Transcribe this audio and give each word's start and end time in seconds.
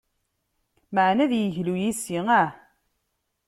Meɛna 0.93 1.21
ad 1.25 1.31
yeglu 1.35 1.75
yes-i 1.83 2.17
ah! 2.41 2.49